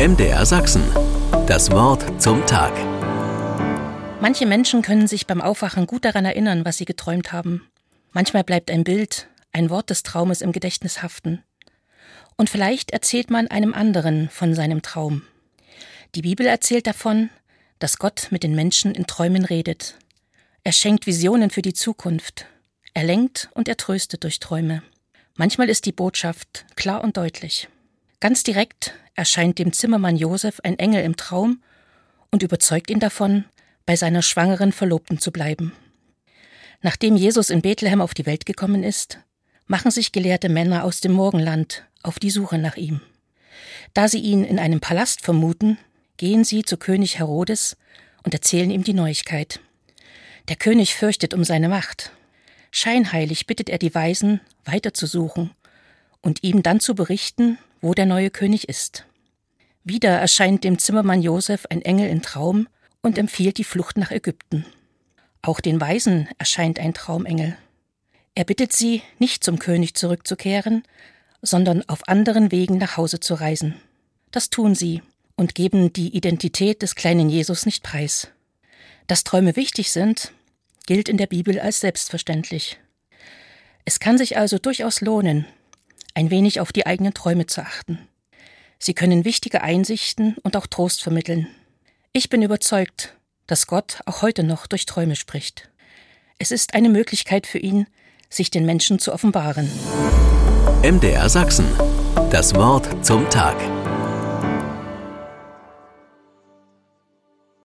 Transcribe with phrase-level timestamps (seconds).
[0.00, 0.82] MDR Sachsen.
[1.46, 2.72] Das Wort zum Tag.
[4.18, 7.68] Manche Menschen können sich beim Aufwachen gut daran erinnern, was sie geträumt haben.
[8.12, 11.42] Manchmal bleibt ein Bild, ein Wort des Traumes im Gedächtnis haften.
[12.38, 15.20] Und vielleicht erzählt man einem anderen von seinem Traum.
[16.14, 17.28] Die Bibel erzählt davon,
[17.78, 19.98] dass Gott mit den Menschen in Träumen redet.
[20.64, 22.46] Er schenkt Visionen für die Zukunft.
[22.94, 24.82] Er lenkt und er tröstet durch Träume.
[25.36, 27.68] Manchmal ist die Botschaft klar und deutlich.
[28.18, 31.62] Ganz direkt erscheint dem Zimmermann Josef ein Engel im Traum
[32.30, 33.44] und überzeugt ihn davon,
[33.84, 35.72] bei seiner schwangeren Verlobten zu bleiben.
[36.80, 39.18] Nachdem Jesus in Bethlehem auf die Welt gekommen ist,
[39.66, 43.02] machen sich gelehrte Männer aus dem Morgenland auf die Suche nach ihm.
[43.92, 45.76] Da sie ihn in einem Palast vermuten,
[46.16, 47.76] gehen sie zu König Herodes
[48.24, 49.60] und erzählen ihm die Neuigkeit.
[50.48, 52.10] Der König fürchtet um seine Macht.
[52.70, 55.50] Scheinheilig bittet er die Weisen, weiterzusuchen
[56.22, 59.04] und ihm dann zu berichten, wo der neue König ist.
[59.84, 62.68] Wieder erscheint dem Zimmermann Josef ein Engel im Traum
[63.02, 64.66] und empfiehlt die Flucht nach Ägypten.
[65.42, 67.56] Auch den Weisen erscheint ein Traumengel.
[68.34, 70.82] Er bittet sie, nicht zum König zurückzukehren,
[71.42, 73.74] sondern auf anderen Wegen nach Hause zu reisen.
[74.30, 75.02] Das tun sie
[75.34, 78.28] und geben die Identität des kleinen Jesus nicht preis.
[79.06, 80.32] Dass Träume wichtig sind,
[80.86, 82.78] gilt in der Bibel als selbstverständlich.
[83.86, 85.46] Es kann sich also durchaus lohnen,
[86.14, 87.98] ein wenig auf die eigenen Träume zu achten.
[88.82, 91.46] Sie können wichtige Einsichten und auch Trost vermitteln.
[92.12, 93.14] Ich bin überzeugt,
[93.46, 95.68] dass Gott auch heute noch durch Träume spricht.
[96.38, 97.86] Es ist eine Möglichkeit für ihn,
[98.30, 99.70] sich den Menschen zu offenbaren.
[100.82, 101.66] MDR Sachsen.
[102.30, 103.56] Das Wort zum Tag.